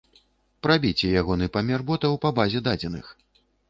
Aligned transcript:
Прабіце 0.67 1.13
ягоны 1.23 1.51
памер 1.59 1.87
ботаў 1.93 2.21
па 2.27 2.35
базе 2.43 2.67
дадзеных. 2.71 3.19